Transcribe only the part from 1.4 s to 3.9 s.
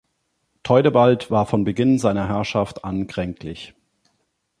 von Beginn seiner Herrschaft an kränklich.